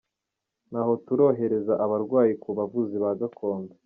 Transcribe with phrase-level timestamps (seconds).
[0.69, 3.73] Ntaho turohereza abarwayi ku bavuzi ba gakondo.